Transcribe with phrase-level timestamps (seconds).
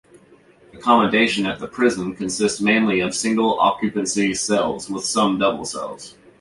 [0.73, 6.15] Accommodation at the prison consists mainly of single occupancy cells, with some double cells.